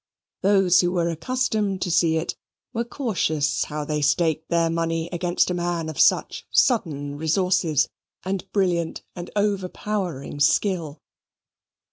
[0.41, 2.35] Those who were accustomed to see it
[2.73, 7.87] were cautious how they staked their money against a man of such sudden resources
[8.25, 11.03] and brilliant and overpowering skill.